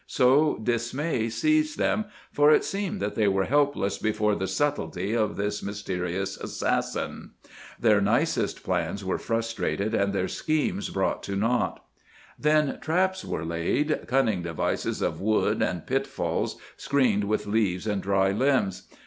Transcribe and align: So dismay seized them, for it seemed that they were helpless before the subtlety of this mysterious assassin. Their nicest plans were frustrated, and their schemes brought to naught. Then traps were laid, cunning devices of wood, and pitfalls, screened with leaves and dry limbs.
So 0.07 0.57
dismay 0.57 1.29
seized 1.29 1.77
them, 1.77 2.05
for 2.31 2.49
it 2.51 2.65
seemed 2.65 2.99
that 3.03 3.13
they 3.13 3.27
were 3.27 3.43
helpless 3.45 3.99
before 3.99 4.33
the 4.33 4.47
subtlety 4.47 5.13
of 5.13 5.35
this 5.35 5.61
mysterious 5.61 6.37
assassin. 6.37 7.33
Their 7.79 8.01
nicest 8.01 8.63
plans 8.63 9.05
were 9.05 9.19
frustrated, 9.19 9.93
and 9.93 10.11
their 10.11 10.27
schemes 10.27 10.89
brought 10.89 11.21
to 11.21 11.35
naught. 11.35 11.85
Then 12.39 12.79
traps 12.79 13.23
were 13.23 13.45
laid, 13.45 14.07
cunning 14.07 14.41
devices 14.41 15.03
of 15.03 15.21
wood, 15.21 15.61
and 15.61 15.85
pitfalls, 15.85 16.57
screened 16.77 17.25
with 17.25 17.45
leaves 17.45 17.85
and 17.85 18.01
dry 18.01 18.31
limbs. 18.31 18.87